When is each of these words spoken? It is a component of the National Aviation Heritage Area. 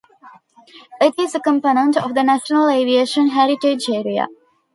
It 0.99 1.13
is 1.19 1.35
a 1.35 1.39
component 1.39 1.95
of 1.95 2.15
the 2.15 2.23
National 2.23 2.69
Aviation 2.69 3.27
Heritage 3.27 3.87
Area. 3.87 4.27